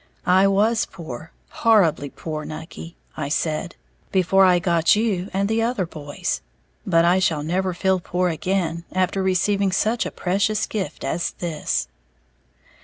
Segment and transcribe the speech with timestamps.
[0.25, 3.75] "I was poor, horribly poor, Nucky," I said,
[4.11, 6.41] "before I got you and the other boys.
[6.87, 11.87] But I shall never feel poor again, after receiving such a precious gift as this!"